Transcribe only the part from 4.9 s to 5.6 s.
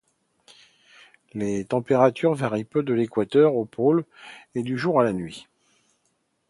à la nuit.